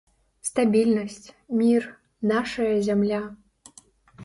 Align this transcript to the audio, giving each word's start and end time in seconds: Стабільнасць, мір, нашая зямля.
Стабільнасць, 0.47 1.27
мір, 1.59 1.83
нашая 2.33 2.73
зямля. 2.91 3.23